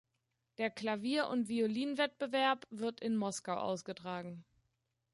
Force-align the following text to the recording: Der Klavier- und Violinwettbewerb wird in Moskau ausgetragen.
Der 0.57 0.71
Klavier- 0.71 1.27
und 1.27 1.47
Violinwettbewerb 1.47 2.65
wird 2.71 3.01
in 3.01 3.15
Moskau 3.15 3.53
ausgetragen. 3.57 4.43